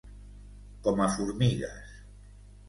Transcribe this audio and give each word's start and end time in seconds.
Com 0.87 1.03
a 1.05 1.09
formigues. 1.17 1.93